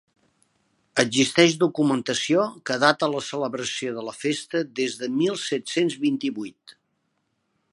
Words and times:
Existeix 1.01 1.51
documentació 1.63 2.45
que 2.69 2.77
data 2.85 3.09
la 3.17 3.21
celebració 3.27 3.93
de 3.99 4.07
la 4.09 4.15
festa 4.21 4.63
des 4.81 4.97
de 5.03 5.11
mil 5.19 5.39
set-cents 5.45 5.99
vint-i-vuit. 6.07 6.75